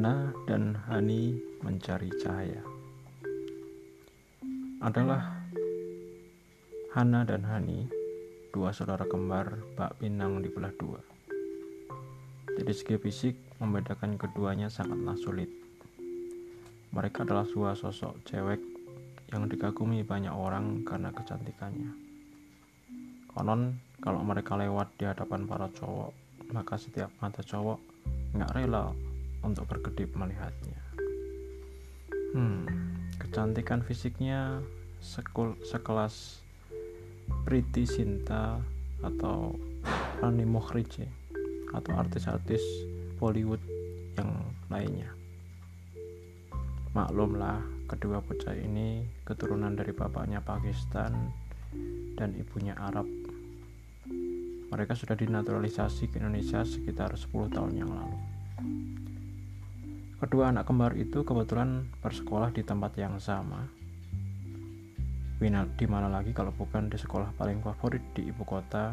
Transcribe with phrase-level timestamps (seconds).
[0.00, 2.64] Hana dan Hani mencari cahaya
[4.80, 5.44] adalah
[6.96, 7.84] Hana dan Hani,
[8.48, 11.04] dua saudara kembar bak pinang dibelah dua.
[12.56, 15.52] Jadi segi fisik membedakan keduanya sangatlah sulit.
[16.96, 18.64] Mereka adalah dua sosok cewek
[19.36, 21.92] yang dikagumi banyak orang karena kecantikannya.
[23.36, 26.16] Konon, kalau mereka lewat di hadapan para cowok,
[26.56, 27.76] maka setiap mata cowok
[28.32, 28.96] nggak rela
[29.44, 30.80] untuk berkedip melihatnya.
[32.30, 32.64] Hmm,
[33.18, 34.62] kecantikan fisiknya
[35.02, 36.44] sekul, sekelas
[37.42, 38.60] Priti Sinta
[39.00, 39.56] atau
[40.20, 41.08] Rani Mukherjee
[41.72, 42.60] atau artis-artis
[43.16, 43.62] Bollywood
[44.18, 44.30] yang
[44.68, 45.10] lainnya.
[46.90, 51.30] Maklumlah, kedua bocah ini keturunan dari bapaknya Pakistan
[52.18, 53.06] dan ibunya Arab.
[54.70, 58.18] Mereka sudah dinaturalisasi ke Indonesia sekitar 10 tahun yang lalu.
[60.20, 63.64] Kedua anak kembar itu kebetulan bersekolah di tempat yang sama.
[65.40, 68.92] Di mana lagi kalau bukan di sekolah paling favorit di ibu kota,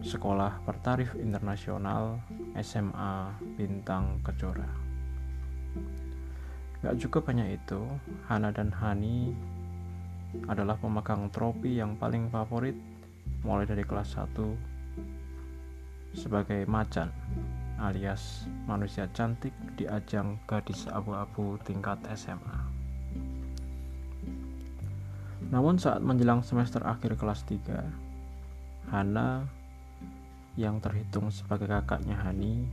[0.00, 2.16] Sekolah Bertarif Internasional
[2.56, 4.72] SMA Bintang Kejora.
[6.80, 7.84] Gak cukup hanya itu,
[8.24, 9.36] Hana dan Hani
[10.48, 12.80] adalah pemegang trofi yang paling favorit
[13.44, 14.32] mulai dari kelas 1
[16.16, 17.12] sebagai macan
[17.80, 22.60] alias manusia cantik di ajang gadis abu-abu tingkat SMA.
[25.48, 29.48] Namun saat menjelang semester akhir kelas 3, Hana
[30.60, 32.68] yang terhitung sebagai kakaknya Hani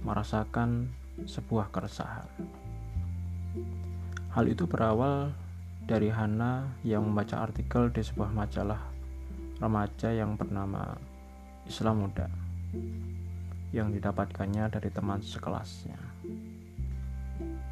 [0.00, 0.88] merasakan
[1.28, 2.26] sebuah keresahan.
[4.32, 5.36] Hal itu berawal
[5.84, 8.80] dari Hana yang membaca artikel di sebuah majalah
[9.60, 10.96] remaja yang bernama
[11.68, 12.50] Islam Muda
[13.70, 15.98] yang didapatkannya dari teman sekelasnya.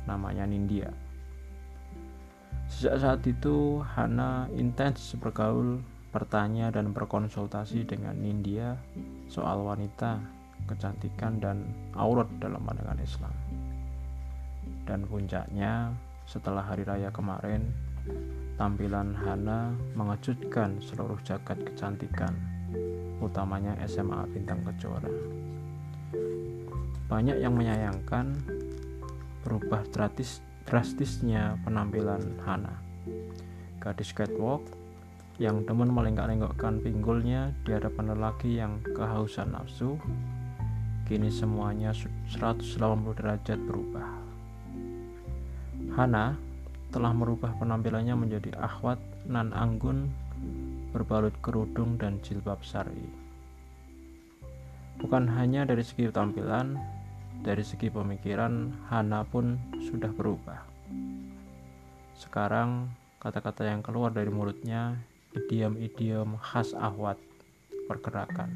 [0.06, 0.90] Namanya Nindya.
[2.68, 5.80] Sejak saat itu, Hana intens bergaul,
[6.12, 8.76] bertanya dan berkonsultasi dengan Nindya
[9.28, 10.20] soal wanita,
[10.68, 11.64] kecantikan, dan
[11.96, 13.34] aurat dalam pandangan Islam.
[14.84, 15.92] Dan puncaknya,
[16.28, 17.68] setelah hari raya kemarin,
[18.56, 22.32] tampilan Hana mengejutkan seluruh jagat kecantikan,
[23.20, 25.37] utamanya SMA Bintang Kejora.
[27.08, 28.36] Banyak yang menyayangkan
[29.40, 32.76] berubah drastis, drastisnya penampilan Hana.
[33.80, 34.60] Gadis catwalk
[35.40, 39.96] yang demen melenggak-lenggokkan pinggulnya di hadapan lelaki yang kehausan nafsu,
[41.08, 42.76] kini semuanya 180
[43.16, 44.04] derajat berubah.
[45.96, 46.36] Hana
[46.92, 50.12] telah merubah penampilannya menjadi akhwat nan anggun
[50.92, 53.08] berbalut kerudung dan jilbab syari.
[54.98, 56.97] Bukan hanya dari segi tampilan,
[57.42, 60.58] dari segi pemikiran, Hana pun sudah berubah.
[62.18, 62.90] Sekarang,
[63.22, 64.98] kata-kata yang keluar dari mulutnya
[65.34, 67.18] idiom-idiom khas ahwat
[67.86, 68.50] pergerakan.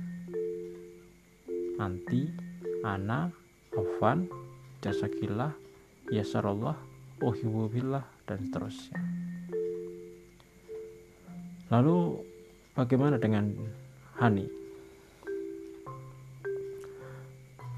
[1.78, 2.31] Anti,
[2.82, 3.31] ana,
[3.75, 4.26] afan,
[4.82, 5.54] jasakillah,
[6.10, 6.76] yasarallah,
[7.22, 9.00] uhibbubillah dan seterusnya.
[11.72, 12.21] Lalu
[12.76, 13.56] bagaimana dengan
[14.21, 14.62] Hani?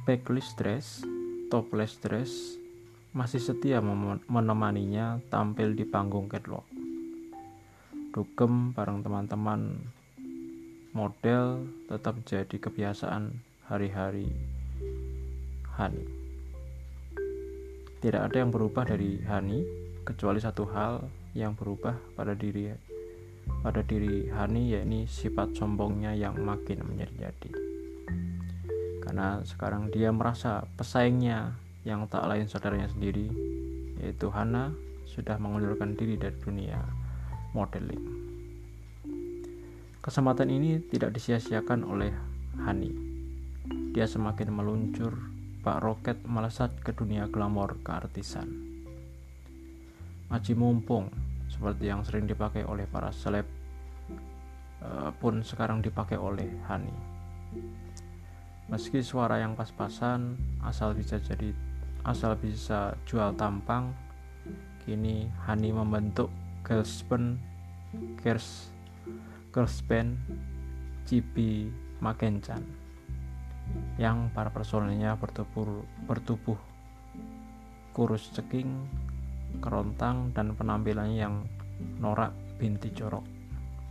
[0.04, 1.00] Backless dress,
[1.48, 2.60] topless dress
[3.16, 3.81] masih setia
[4.28, 6.69] menemaninya tampil di panggung catwalk.
[8.12, 9.81] Dugem bareng teman-teman
[10.93, 13.32] model tetap jadi kebiasaan
[13.64, 14.28] hari-hari
[15.81, 16.04] Hani.
[18.04, 19.64] Tidak ada yang berubah dari Hani
[20.04, 22.69] kecuali satu hal yang berubah pada diri
[23.64, 27.74] pada diri Hani yakni sifat sombongnya yang makin menjadi-jadi.
[29.14, 31.54] Karena sekarang dia merasa pesaingnya
[31.86, 33.30] yang tak lain saudaranya sendiri
[34.02, 34.75] yaitu Hana
[35.06, 36.82] sudah mengundurkan diri dari dunia
[37.54, 38.02] modeling.
[40.02, 42.11] Kesempatan ini tidak disia-siakan oleh
[42.58, 42.90] Hani.
[43.94, 45.14] Dia semakin meluncur
[45.62, 48.50] Pak Roket melesat ke dunia glamor keartisan.
[50.26, 51.06] Aji mumpung,
[51.46, 53.46] seperti yang sering dipakai oleh para seleb,
[54.82, 57.14] uh, pun sekarang dipakai oleh Hani.
[58.64, 61.52] Meski suara yang pas-pasan, asal bisa jadi
[62.05, 63.93] asal bisa jual tampang,
[64.84, 66.28] kini Hani membentuk
[66.64, 67.40] girls band,
[68.20, 68.72] girls,
[69.52, 70.16] girls band
[72.00, 72.61] Makencan
[73.96, 76.58] yang para personelnya bertubuh, bertubuh
[77.94, 78.90] kurus ceking,
[79.62, 81.46] kerontang, dan penampilannya yang
[82.02, 83.22] norak binti jorok.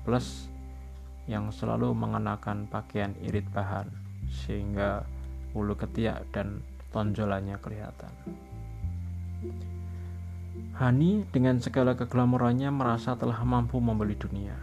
[0.04, 0.52] Plus
[1.26, 3.88] yang selalu mengenakan pakaian irit bahan,
[4.34, 5.06] sehingga
[5.54, 8.14] bulu ketiak dan tonjolannya kelihatan.
[10.74, 14.58] Hani dengan segala keglamorannya merasa telah mampu membeli dunia.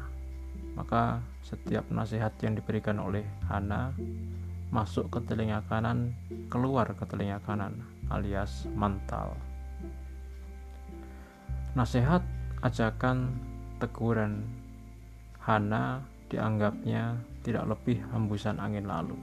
[0.75, 3.95] Maka setiap nasihat yang diberikan oleh Hana
[4.71, 6.15] masuk ke telinga kanan,
[6.47, 9.35] keluar ke telinga kanan, alias mental.
[11.75, 12.23] Nasihat,
[12.63, 13.35] ajakan,
[13.83, 14.47] teguran
[15.43, 19.19] Hana dianggapnya tidak lebih hembusan angin lalu,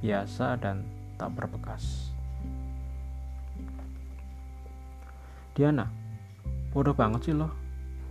[0.00, 0.84] biasa dan
[1.16, 2.12] tak berbekas.
[5.56, 5.88] Diana,
[6.76, 7.48] bodoh banget sih loh.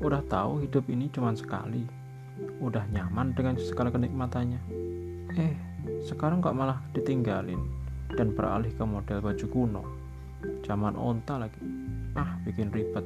[0.02, 1.86] Udah tahu hidup ini cuma sekali.
[2.58, 4.60] Udah nyaman dengan segala kenikmatannya.
[5.38, 5.54] Eh,
[6.04, 7.62] sekarang kok malah ditinggalin
[8.18, 9.84] dan beralih ke model baju kuno.
[10.66, 11.62] Zaman onta lagi.
[12.18, 13.06] Ah, bikin ribet.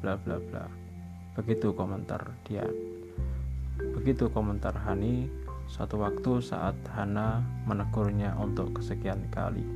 [0.00, 0.64] Bla bla bla.
[1.36, 2.64] Begitu komentar dia.
[3.94, 5.28] Begitu komentar Hani
[5.74, 9.66] satu waktu saat Hana menegurnya untuk kesekian kali.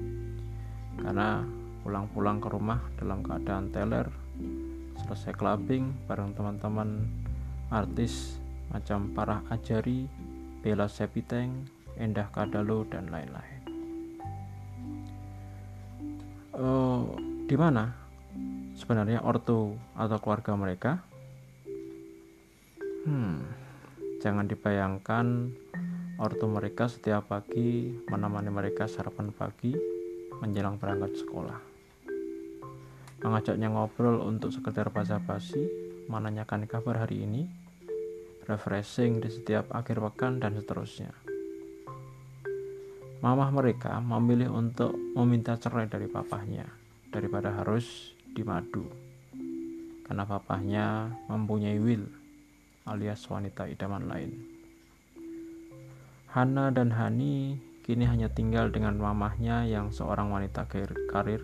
[0.94, 1.42] Karena
[1.82, 4.06] pulang-pulang ke rumah dalam keadaan teler,
[5.02, 7.02] selesai clubbing bareng teman-teman
[7.74, 8.38] artis
[8.70, 10.06] macam Parah Ajari,
[10.62, 11.66] Bella Sepiteng,
[11.98, 13.62] Endah Kadalo dan lain-lain.
[16.54, 17.10] Uh,
[17.50, 17.90] di mana
[18.78, 21.02] sebenarnya ortu atau keluarga mereka?
[23.02, 23.42] Hmm,
[24.22, 25.26] jangan dibayangkan
[26.18, 29.70] ortu mereka setiap pagi menemani mereka sarapan pagi
[30.42, 31.58] menjelang berangkat sekolah.
[33.22, 35.62] Mengajaknya ngobrol untuk sekedar basa-basi,
[36.10, 37.46] menanyakan kabar hari ini,
[38.50, 41.14] refreshing di setiap akhir pekan dan seterusnya.
[43.18, 46.66] Mamah mereka memilih untuk meminta cerai dari papahnya
[47.10, 48.86] daripada harus dimadu.
[50.06, 52.06] Karena papahnya mempunyai will
[52.86, 54.57] alias wanita idaman lain.
[56.28, 57.56] Hana dan Hani
[57.88, 60.68] kini hanya tinggal dengan mamahnya yang seorang wanita
[61.08, 61.40] karir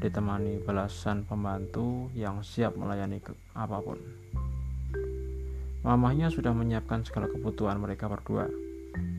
[0.00, 4.00] ditemani belasan pembantu yang siap melayani ke apa pun.
[5.84, 8.48] Mamahnya sudah menyiapkan segala kebutuhan mereka berdua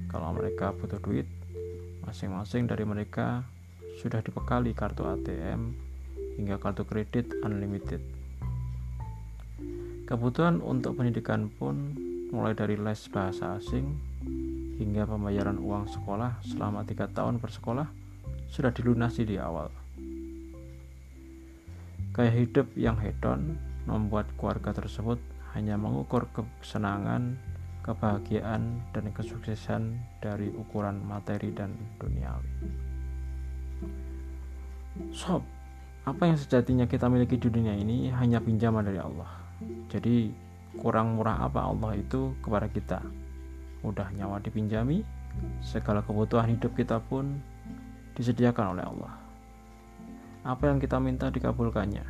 [0.09, 1.29] kalau mereka butuh duit,
[2.01, 3.45] masing-masing dari mereka
[4.01, 5.77] sudah dibekali kartu ATM
[6.41, 8.01] hingga kartu kredit unlimited.
[10.09, 13.95] Kebutuhan untuk pendidikan pun mulai dari les bahasa asing
[14.77, 17.88] hingga pembayaran uang sekolah selama tiga tahun bersekolah
[18.51, 19.71] sudah dilunasi di awal.
[22.13, 25.21] Gaya hidup yang hedon membuat keluarga tersebut
[25.53, 27.38] hanya mengukur kesenangan
[27.88, 32.51] kebahagiaan dan kesuksesan dari ukuran materi dan duniawi.
[35.15, 35.45] Sob,
[36.03, 39.31] apa yang sejatinya kita miliki di dunia ini hanya pinjaman dari Allah.
[39.88, 40.46] Jadi,
[40.79, 43.00] kurang murah apa Allah itu kepada kita?
[43.81, 45.01] Mudah nyawa dipinjami,
[45.62, 47.38] segala kebutuhan hidup kita pun
[48.18, 49.13] disediakan oleh Allah.
[50.47, 52.06] Apa yang kita minta dikabulkannya,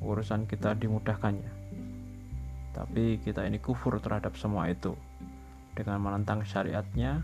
[0.00, 1.60] urusan kita dimudahkannya
[2.70, 4.94] tapi kita ini kufur terhadap semua itu
[5.74, 7.22] dengan menentang syariatnya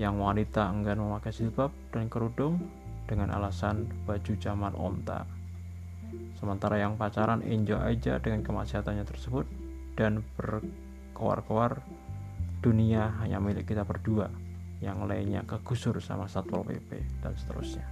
[0.00, 2.58] yang wanita enggan memakai silbab dan kerudung
[3.04, 5.28] dengan alasan baju zaman onta.
[6.36, 9.46] Sementara yang pacaran enjoy aja dengan kemaksiatannya tersebut
[9.94, 11.78] dan berkoar-koar
[12.62, 14.30] dunia hanya milik kita berdua
[14.82, 17.86] yang lainnya kegusur sama Satpol PP dan seterusnya.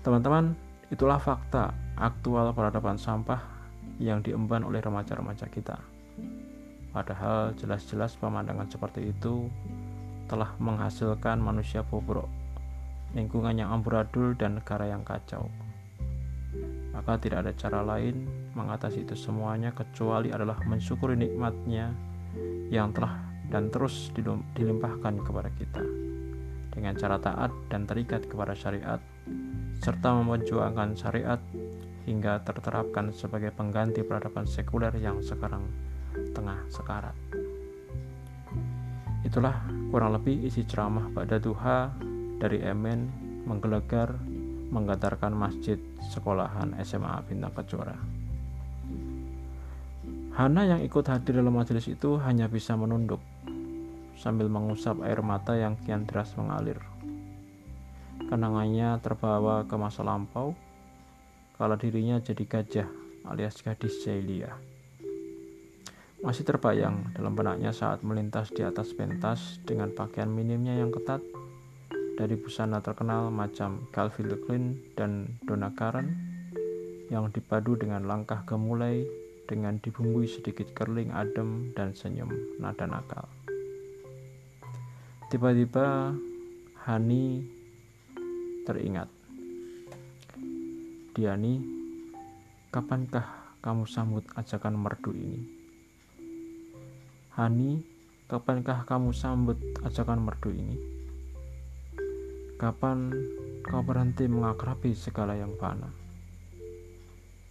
[0.00, 0.56] Teman-teman,
[0.88, 3.42] itulah fakta aktual peradaban sampah
[4.00, 5.76] yang diemban oleh remaja-remaja kita.
[6.96, 9.52] Padahal jelas-jelas pemandangan seperti itu
[10.32, 12.28] telah menghasilkan manusia bobrok,
[13.12, 15.52] lingkungan yang amburadul dan negara yang kacau.
[16.96, 18.24] Maka tidak ada cara lain
[18.56, 21.92] mengatasi itu semuanya kecuali adalah mensyukuri nikmatnya
[22.72, 24.10] yang telah dan terus
[24.56, 25.84] dilimpahkan kepada kita
[26.76, 29.00] dengan cara taat dan terikat kepada syariat
[29.80, 31.40] serta memperjuangkan syariat
[32.04, 35.66] hingga terterapkan sebagai pengganti peradaban sekuler yang sekarang
[36.32, 37.16] tengah sekarat.
[39.26, 39.58] Itulah
[39.90, 41.90] kurang lebih isi ceramah pada Duha
[42.38, 43.10] dari Emen
[43.42, 44.14] menggelegar
[44.70, 45.78] menggantarkan masjid
[46.10, 47.96] sekolahan SMA Bintang Kejora.
[50.36, 53.24] Hana yang ikut hadir dalam majelis itu hanya bisa menunduk
[54.20, 56.76] sambil mengusap air mata yang kian deras mengalir.
[58.26, 60.52] Kenangannya terbawa ke masa lampau
[61.56, 62.88] kalau dirinya jadi gajah
[63.32, 64.52] alias gadis Celia.
[66.20, 71.20] Masih terbayang dalam benaknya saat melintas di atas pentas dengan pakaian minimnya yang ketat
[72.16, 76.16] dari busana terkenal macam Calvin Klein dan Donna Karan
[77.12, 79.04] yang dipadu dengan langkah gemulai
[79.44, 83.28] dengan dibumbui sedikit kerling adem dan senyum nada nakal.
[85.28, 86.16] Tiba-tiba
[86.86, 87.44] Hani
[88.64, 89.12] teringat.
[91.12, 91.58] Diani,
[92.70, 95.42] kapankah kamu sambut ajakan merdu ini?
[97.34, 97.82] Hani,
[98.30, 100.95] kapankah kamu sambut ajakan merdu ini?
[102.56, 103.12] Kapan
[103.68, 105.92] kau berhenti mengakrabi segala yang fana?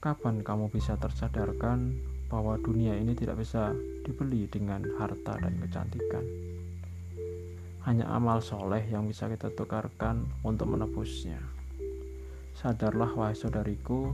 [0.02, 1.94] Kapan kamu bisa tersadarkan
[2.26, 3.70] bahwa dunia ini tidak bisa
[4.02, 6.26] dibeli dengan harta dan kecantikan?
[7.86, 11.38] Hanya amal soleh yang bisa kita tukarkan untuk menebusnya.
[12.58, 14.10] Sadarlah wahai saudariku,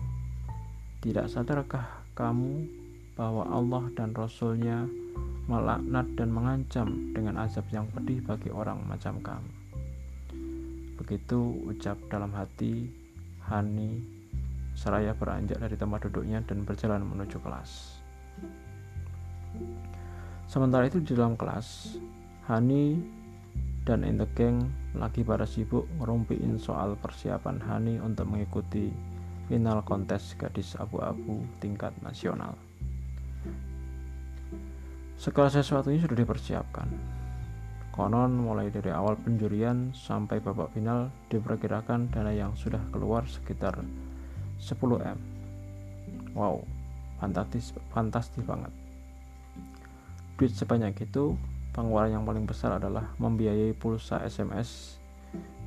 [0.99, 2.67] tidak sadarkah kamu
[3.15, 4.91] bahwa Allah dan Rasulnya
[5.47, 9.60] melaknat dan mengancam dengan azab yang pedih bagi orang macam kamu.
[11.11, 12.87] Begitu ucap dalam hati
[13.51, 13.99] Hani
[14.79, 17.99] seraya beranjak dari tempat duduknya dan berjalan menuju kelas.
[20.47, 21.99] Sementara itu di dalam kelas,
[22.47, 22.95] Hani
[23.83, 28.87] dan in the gang lagi pada sibuk ngerumpiin soal persiapan Hani untuk mengikuti
[29.51, 32.55] final kontes gadis abu-abu tingkat nasional.
[35.19, 36.87] Segala sesuatunya sudah dipersiapkan.
[37.91, 43.83] Konon mulai dari awal penjurian sampai babak final diperkirakan dana yang sudah keluar sekitar
[44.63, 45.19] 10M.
[46.31, 46.63] Wow,
[47.19, 48.71] fantastis fantastis banget.
[50.39, 51.35] Duit sebanyak itu
[51.75, 54.95] pengeluaran yang paling besar adalah membiayai pulsa SMS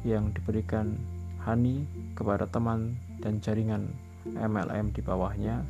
[0.04, 0.96] yang diberikan
[1.44, 1.84] Hani
[2.16, 3.92] kepada teman dan jaringan
[4.24, 5.60] MLM di bawahnya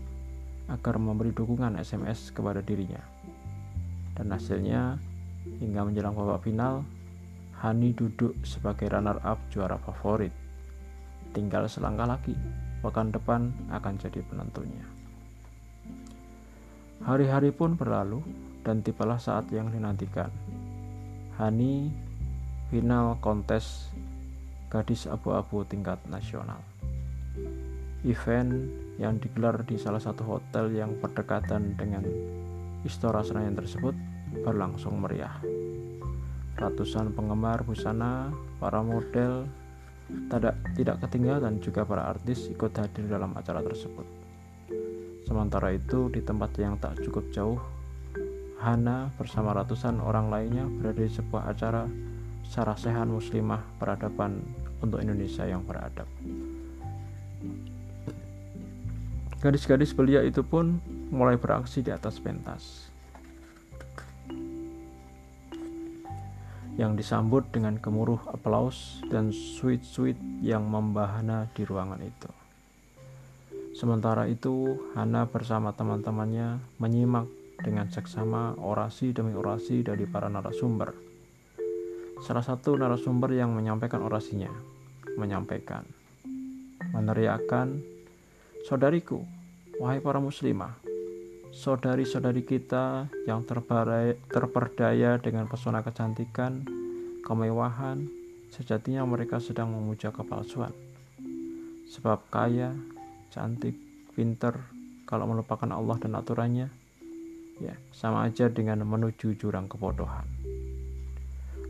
[0.71, 3.03] agar memberi dukungan SMS kepada dirinya.
[4.15, 5.03] Dan hasilnya,
[5.61, 6.85] hingga menjelang babak final,
[7.65, 10.35] Hani duduk sebagai runner-up juara favorit.
[11.33, 12.37] Tinggal selangkah lagi,
[12.85, 14.85] pekan depan akan jadi penentunya.
[17.05, 18.21] Hari-hari pun berlalu,
[18.65, 20.33] dan tibalah saat yang dinantikan.
[21.41, 21.89] Hani
[22.73, 23.93] final kontes
[24.73, 26.61] gadis abu-abu tingkat nasional.
[28.05, 28.53] Event
[29.01, 32.05] yang digelar di salah satu hotel yang berdekatan dengan
[32.85, 33.97] Istora Senayan tersebut
[34.43, 35.39] berlangsung meriah.
[36.59, 39.47] Ratusan penggemar busana, para model,
[40.31, 44.07] tidak, tidak ketinggalan juga para artis ikut hadir dalam acara tersebut.
[45.25, 47.59] Sementara itu, di tempat yang tak cukup jauh
[48.65, 51.85] Hana bersama ratusan orang lainnya berada di sebuah acara
[52.49, 54.41] sarasehan muslimah peradaban
[54.81, 56.09] untuk Indonesia yang beradab.
[59.45, 60.81] Gadis-gadis belia itu pun
[61.13, 62.94] mulai beraksi di atas pentas.
[66.75, 72.31] Yang disambut dengan gemuruh aplaus dan sweet-sweet yang membahana di ruangan itu.
[73.75, 77.27] Sementara itu, Hana bersama teman-temannya menyimak
[77.63, 80.95] dengan seksama orasi demi orasi dari para narasumber.
[82.23, 84.75] Salah satu narasumber yang menyampaikan orasinya
[85.17, 85.87] menyampaikan,
[86.91, 87.81] meneriakkan,
[88.67, 89.23] "Saudariku,
[89.79, 90.79] wahai para muslimah,
[91.55, 96.67] saudari-saudari kita yang terperdaya dengan pesona kecantikan,
[97.23, 98.11] kemewahan,
[98.51, 100.75] sejatinya mereka sedang memuja kepalsuan.
[101.87, 102.75] Sebab kaya,
[103.31, 103.79] cantik,
[104.19, 104.67] pinter,
[105.07, 106.69] kalau melupakan Allah dan aturannya,
[107.63, 110.27] ya sama aja dengan menuju jurang kebodohan.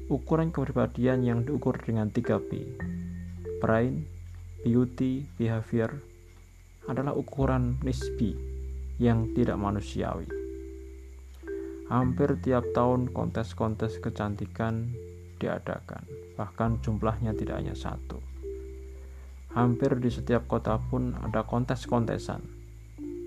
[0.09, 2.81] Ukuran kepribadian yang diukur dengan 3P,
[3.61, 4.09] brain,
[4.65, 5.93] beauty, behavior,
[6.89, 8.54] adalah ukuran nisbi
[8.99, 10.27] yang tidak manusiawi.
[11.91, 14.91] Hampir tiap tahun kontes-kontes kecantikan
[15.39, 16.07] diadakan,
[16.39, 18.19] bahkan jumlahnya tidak hanya satu.
[19.53, 22.65] Hampir di setiap kota pun ada kontes-kontesan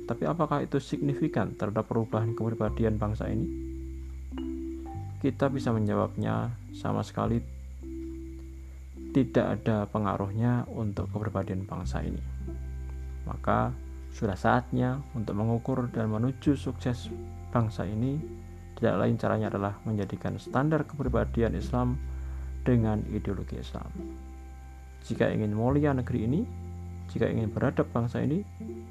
[0.07, 3.43] tapi apakah itu signifikan terhadap perubahan kepribadian bangsa ini?
[5.19, 7.43] Kita bisa menjawabnya sama sekali
[9.11, 12.23] tidak ada pengaruhnya untuk kepribadian bangsa ini.
[13.27, 13.75] Maka
[14.17, 17.13] sudah saatnya untuk mengukur dan menuju sukses
[17.53, 18.17] bangsa ini
[18.81, 22.01] tidak lain caranya adalah menjadikan standar kepribadian Islam
[22.65, 23.85] dengan ideologi Islam.
[25.05, 26.41] Jika ingin mulia negeri ini,
[27.13, 28.41] jika ingin beradab bangsa ini,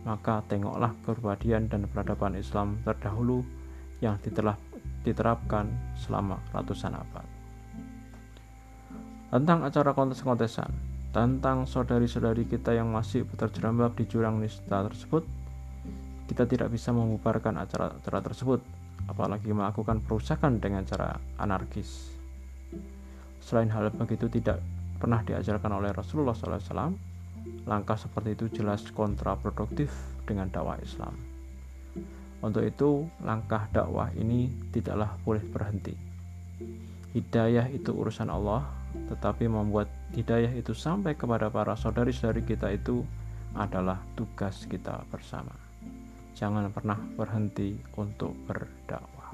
[0.06, 3.42] maka tengoklah kepribadian dan peradaban Islam terdahulu
[3.98, 4.54] yang ditelah
[5.02, 5.66] diterapkan
[5.98, 7.26] selama ratusan abad.
[9.34, 10.70] Tentang acara kontes-kontesan,
[11.16, 15.24] tentang saudari-saudari kita yang masih terjerembab di jurang nista tersebut,
[16.28, 18.60] kita tidak bisa membubarkan acara-acara tersebut,
[19.08, 22.12] apalagi melakukan perusakan dengan cara anarkis.
[23.40, 24.60] Selain hal begitu tidak
[25.00, 26.92] pernah diajarkan oleh Rasulullah SAW,
[27.66, 29.90] Langkah seperti itu jelas kontraproduktif
[30.26, 31.14] dengan dakwah Islam.
[32.42, 35.94] Untuk itu, langkah dakwah ini tidaklah boleh berhenti.
[37.16, 38.66] Hidayah itu urusan Allah,
[39.12, 43.04] tetapi membuat hidayah itu sampai kepada para saudari-saudari kita itu
[43.56, 45.52] adalah tugas kita bersama.
[46.36, 49.32] Jangan pernah berhenti untuk berdakwah.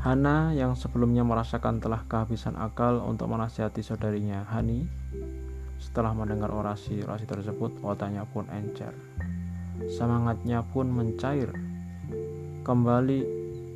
[0.00, 4.86] Hana yang sebelumnya merasakan telah kehabisan akal untuk menasihati saudarinya Hani,
[5.82, 8.94] setelah mendengar orasi-orasi tersebut, otaknya pun encer.
[9.92, 11.52] Semangatnya pun mencair.
[12.64, 13.20] Kembali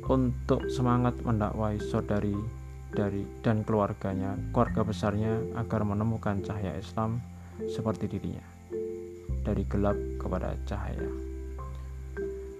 [0.07, 2.33] untuk semangat mendakwai saudari
[2.91, 7.23] dari dan keluarganya, keluarga besarnya agar menemukan cahaya Islam
[7.71, 8.43] seperti dirinya.
[9.41, 11.01] Dari gelap kepada cahaya.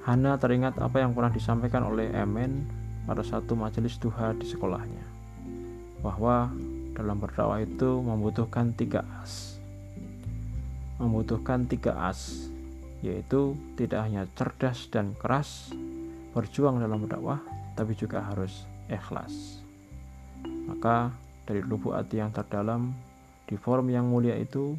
[0.01, 2.65] Hana teringat apa yang pernah disampaikan oleh Emen
[3.05, 5.05] pada satu majelis duha di sekolahnya.
[6.01, 6.49] Bahwa
[6.97, 9.61] dalam berdakwah itu membutuhkan tiga as.
[10.97, 12.49] Membutuhkan tiga as,
[13.05, 15.69] yaitu tidak hanya cerdas dan keras
[16.33, 17.37] berjuang dalam berdakwah,
[17.77, 19.60] tapi juga harus ikhlas.
[20.69, 21.13] Maka
[21.47, 22.93] dari lubuk hati yang terdalam
[23.49, 24.77] di forum yang mulia itu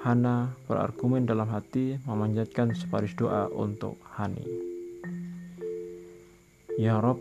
[0.00, 4.48] Hana berargumen dalam hati memanjatkan separis doa untuk Hani.
[6.80, 7.20] Ya Rob,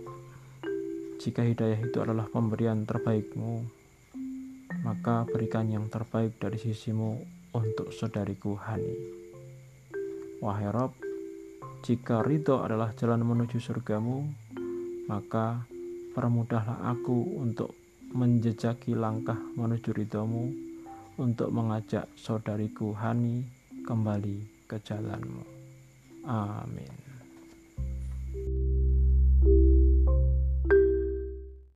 [1.19, 3.67] jika hidayah itu adalah pemberian terbaikmu,
[4.87, 7.19] maka berikan yang terbaik dari sisimu
[7.51, 8.95] untuk saudariku Hani.
[10.39, 10.95] Wahai Rob,
[11.83, 14.23] jika ridho adalah jalan menuju surgamu,
[15.11, 15.67] maka
[16.19, 17.71] permudahlah aku untuk
[18.11, 20.51] menjejaki langkah menuju ridhomu
[21.15, 23.47] untuk mengajak saudariku Hani
[23.87, 25.47] kembali ke jalanmu.
[26.27, 27.08] Amin.